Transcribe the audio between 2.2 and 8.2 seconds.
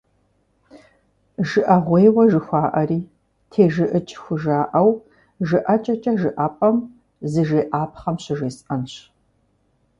жыхуаӏэри, тежыӏыкӏ хужыӏэу жыӏэкӏэкӏэ жыӏэпӏэм зыжеӏапхъэм